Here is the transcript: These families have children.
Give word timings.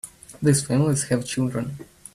These 0.41 0.65
families 0.65 1.03
have 1.09 1.27
children. 1.27 1.77